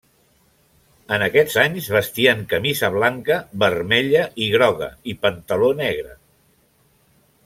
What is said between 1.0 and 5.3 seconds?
En aquests anys vestien camisa blanca, vermella i groga i